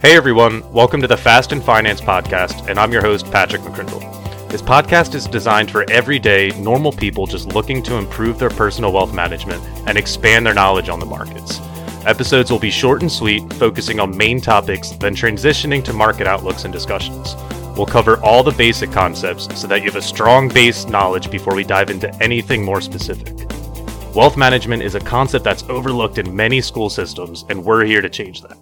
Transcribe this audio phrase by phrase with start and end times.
[0.00, 4.48] Hey everyone, welcome to the Fast and Finance podcast, and I'm your host, Patrick McCrindle.
[4.48, 9.12] This podcast is designed for everyday, normal people just looking to improve their personal wealth
[9.12, 11.58] management and expand their knowledge on the markets.
[12.06, 16.62] Episodes will be short and sweet, focusing on main topics, then transitioning to market outlooks
[16.62, 17.34] and discussions.
[17.76, 21.56] We'll cover all the basic concepts so that you have a strong base knowledge before
[21.56, 23.34] we dive into anything more specific.
[24.14, 28.08] Wealth management is a concept that's overlooked in many school systems, and we're here to
[28.08, 28.56] change that.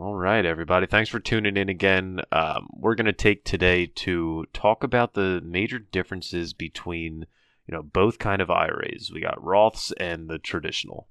[0.00, 0.86] All right, everybody.
[0.86, 2.22] Thanks for tuning in again.
[2.32, 7.26] Um, we're going to take today to talk about the major differences between,
[7.66, 9.10] you know, both kind of IRAs.
[9.12, 11.08] We got Roths and the traditional.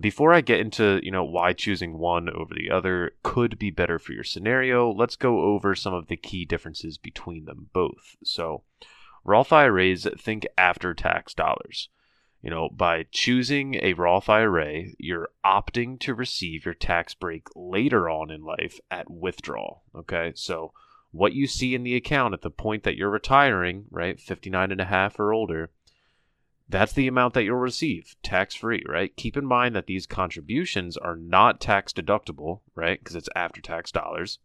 [0.00, 3.98] Before I get into, you know, why choosing one over the other could be better
[3.98, 8.16] for your scenario, let's go over some of the key differences between them both.
[8.24, 8.62] So,
[9.24, 11.90] Roth IRAs think after tax dollars.
[12.42, 18.08] You know, by choosing a Roth IRA, you're opting to receive your tax break later
[18.08, 19.82] on in life at withdrawal.
[19.94, 20.32] Okay.
[20.34, 20.72] So
[21.12, 24.80] what you see in the account at the point that you're retiring, right, 59 and
[24.80, 25.70] a half or older,
[26.68, 29.14] that's the amount that you'll receive tax free, right?
[29.16, 33.00] Keep in mind that these contributions are not tax deductible, right?
[33.00, 34.38] Because it's after tax dollars.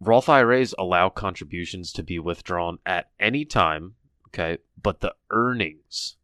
[0.00, 3.94] Roth IRAs allow contributions to be withdrawn at any time
[4.34, 4.58] Okay.
[4.80, 6.16] But the earnings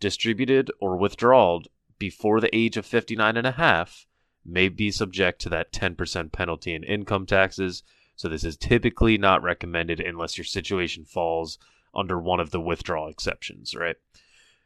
[0.00, 1.64] distributed or withdrawn
[1.98, 4.06] before the age of 59 and a half
[4.44, 7.82] may be subject to that 10% penalty in income taxes.
[8.16, 11.58] So this is typically not recommended unless your situation falls
[11.94, 13.96] under one of the withdrawal exceptions, right?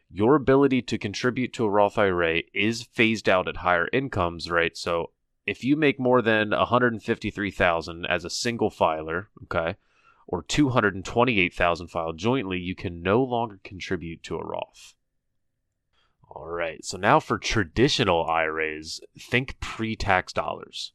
[0.09, 4.77] Your ability to contribute to a Roth IRA is phased out at higher incomes, right?
[4.77, 5.11] So
[5.45, 9.75] if you make more than 153,000 as a single filer, okay,
[10.27, 14.95] or 228,000 filed jointly, you can no longer contribute to a Roth.
[16.31, 20.93] All right, so now for traditional IRAs, think pre tax dollars.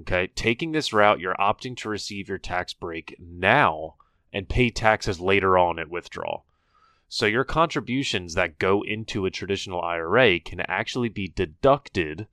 [0.00, 3.96] Okay, taking this route, you're opting to receive your tax break now
[4.32, 6.44] and pay taxes later on at withdrawal.
[7.08, 12.28] So your contributions that go into a traditional IRA can actually be deducted,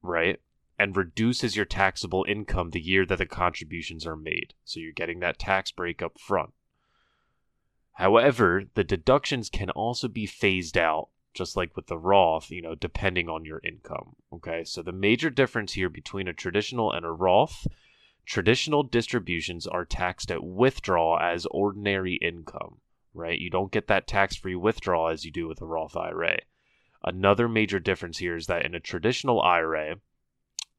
[0.00, 0.40] right,
[0.82, 4.52] and reduces your taxable income the year that the contributions are made.
[4.64, 6.54] So you're getting that tax break up front.
[7.92, 12.74] However, the deductions can also be phased out, just like with the Roth, you know,
[12.74, 14.16] depending on your income.
[14.32, 17.64] Okay, so the major difference here between a traditional and a Roth
[18.26, 22.78] traditional distributions are taxed at withdrawal as ordinary income,
[23.14, 23.38] right?
[23.38, 26.38] You don't get that tax free withdrawal as you do with a Roth IRA.
[27.04, 29.96] Another major difference here is that in a traditional IRA,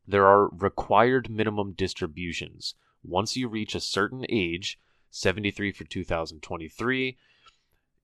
[0.08, 2.75] there are required minimum distributions.
[3.03, 4.80] Once you reach a certain age,
[5.12, 7.18] 73 for 2023,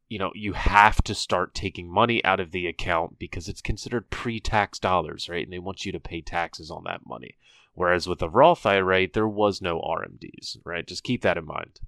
[0.09, 4.09] you know, you have to start taking money out of the account because it's considered
[4.09, 5.43] pre-tax dollars, right?
[5.43, 7.35] And they want you to pay taxes on that money.
[7.75, 10.85] Whereas with a Roth IRA, there was no RMDs, right?
[10.85, 11.79] Just keep that in mind.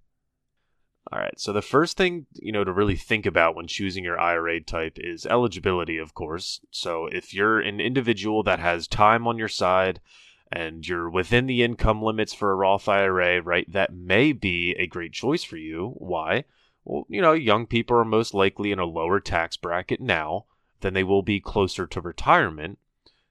[1.11, 1.38] All right.
[1.38, 4.97] So the first thing, you know, to really think about when choosing your IRA type
[4.97, 6.61] is eligibility, of course.
[6.72, 9.99] So if you're an individual that has time on your side
[10.49, 14.88] and you're within the income limits for a Roth IRA, right, that may be a
[14.88, 15.95] great choice for you.
[15.97, 16.45] Why?
[16.85, 20.45] Well, you know, young people are most likely in a lower tax bracket now
[20.79, 22.79] than they will be closer to retirement.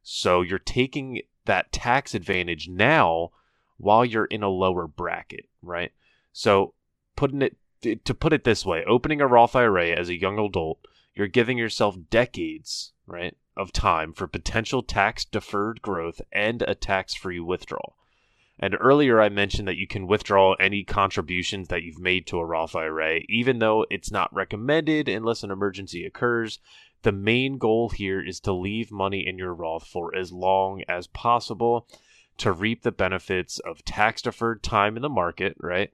[0.03, 3.31] So you're taking that tax advantage now
[3.79, 5.93] while you're in a lower bracket, right?
[6.33, 6.75] So
[7.17, 10.79] putting it to put it this way, opening a Roth IRA as a young adult,
[11.15, 17.15] you're giving yourself decades, right, of time for potential tax deferred growth and a tax
[17.15, 17.97] free withdrawal.
[18.59, 22.45] And earlier I mentioned that you can withdraw any contributions that you've made to a
[22.45, 26.59] Roth IRA, even though it's not recommended unless an emergency occurs.
[27.03, 31.07] The main goal here is to leave money in your Roth for as long as
[31.07, 31.89] possible
[32.37, 35.91] to reap the benefits of tax deferred time in the market, right?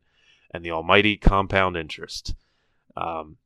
[0.57, 2.35] And the almighty compound interest.
[2.97, 3.37] Um,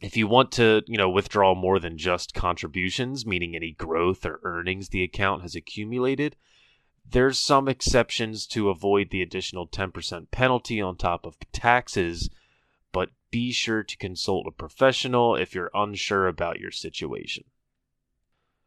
[0.00, 4.40] if you want to, you know, withdraw more than just contributions, meaning any growth or
[4.42, 6.36] earnings the account has accumulated,
[7.10, 12.28] there's some exceptions to avoid the additional 10% penalty on top of taxes,
[12.92, 17.44] but be sure to consult a professional if you're unsure about your situation.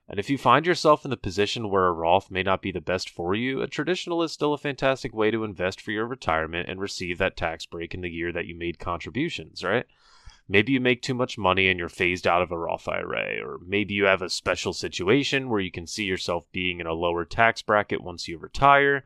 [0.10, 2.80] And if you find yourself in the position where a Roth may not be the
[2.80, 6.70] best for you, a traditional is still a fantastic way to invest for your retirement
[6.70, 9.86] and receive that tax break in the year that you made contributions, right?
[10.48, 13.60] Maybe you make too much money and you're phased out of a Roth IRA, or
[13.66, 17.26] maybe you have a special situation where you can see yourself being in a lower
[17.26, 19.04] tax bracket once you retire.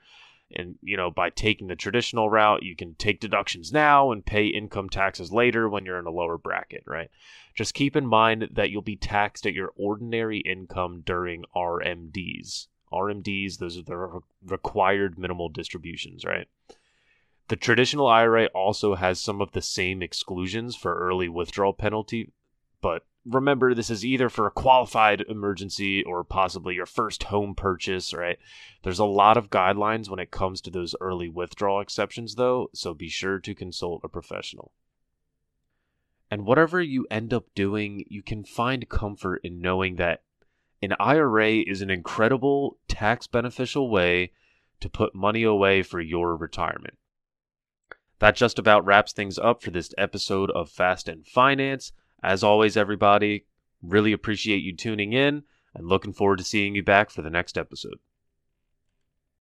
[0.55, 4.47] And, you know, by taking the traditional route, you can take deductions now and pay
[4.47, 7.09] income taxes later when you're in a lower bracket, right?
[7.55, 13.57] Just keep in mind that you'll be taxed at your ordinary income during RMDs RMDs,
[13.57, 16.47] those are the re- required minimal distributions, right?
[17.47, 22.31] The traditional IRA also has some of the same exclusions for early withdrawal penalty,
[22.81, 28.13] but remember this is either for a qualified emergency or possibly your first home purchase,
[28.13, 28.39] right?
[28.83, 32.93] There's a lot of guidelines when it comes to those early withdrawal exceptions though, so
[32.93, 34.71] be sure to consult a professional.
[36.29, 40.23] And whatever you end up doing, you can find comfort in knowing that
[40.81, 44.31] an IRA is an incredible tax beneficial way
[44.79, 46.97] to put money away for your retirement.
[48.19, 51.91] That just about wraps things up for this episode of Fast and Finance.
[52.23, 53.45] As always, everybody,
[53.81, 57.57] really appreciate you tuning in and looking forward to seeing you back for the next
[57.57, 57.99] episode.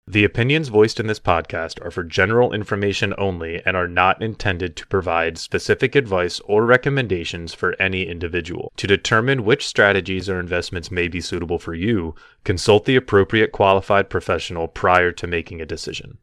[0.06, 4.76] The opinions voiced in this podcast are for general information only and are not intended
[4.76, 8.70] to provide specific advice or recommendations for any individual.
[8.76, 14.10] To determine which strategies or investments may be suitable for you, consult the appropriate qualified
[14.10, 16.18] professional prior to making a decision.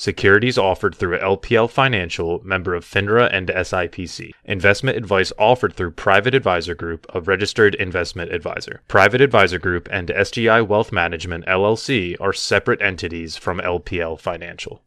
[0.00, 4.30] Securities offered through LPL Financial, member of FINRA and SIPC.
[4.44, 8.80] Investment advice offered through Private Advisor Group, a registered investment advisor.
[8.86, 14.84] Private Advisor Group and SGI Wealth Management LLC are separate entities from LPL Financial.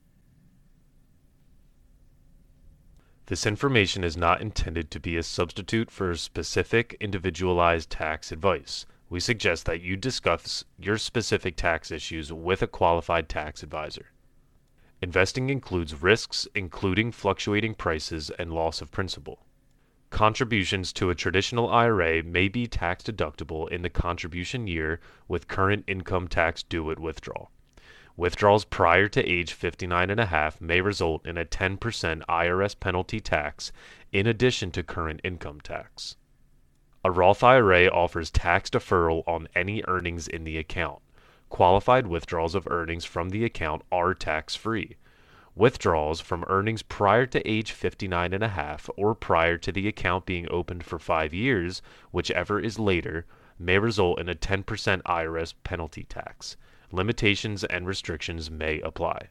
[3.25, 8.85] This information is not intended to be a substitute for specific individualized tax advice.
[9.09, 14.10] We suggest that you discuss your specific tax issues with a qualified tax advisor.
[15.03, 19.47] Investing includes risks, including fluctuating prices and loss of principal.
[20.11, 25.85] Contributions to a traditional IRA may be tax deductible in the contribution year with current
[25.87, 27.49] income tax due at withdrawal.
[28.15, 33.19] Withdrawals prior to age 59 and a half may result in a 10% IRS penalty
[33.19, 33.71] tax
[34.11, 36.15] in addition to current income tax.
[37.03, 41.01] A Roth IRA offers tax deferral on any earnings in the account
[41.51, 44.95] qualified withdrawals of earnings from the account are tax free.
[45.53, 50.25] Withdrawals from earnings prior to age 59 and a half or prior to the account
[50.25, 51.81] being opened for 5 years,
[52.11, 53.25] whichever is later,
[53.59, 54.63] may result in a 10%
[55.03, 56.55] IRS penalty tax.
[56.89, 59.27] Limitations and restrictions may apply.